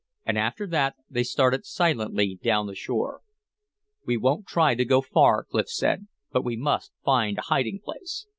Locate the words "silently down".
1.63-2.65